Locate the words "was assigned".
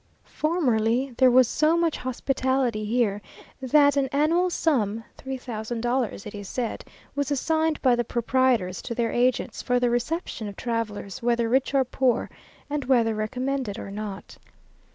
7.13-7.79